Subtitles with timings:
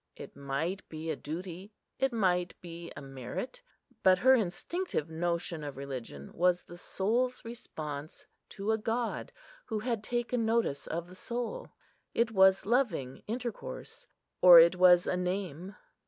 [0.15, 3.61] It might be a duty, it might be a merit;
[4.01, 9.31] but her instinctive notion of religion was the soul's response to a God
[9.67, 11.69] who had taken notice of the soul.
[12.15, 14.07] It was loving intercourse,
[14.41, 15.75] or it was a name.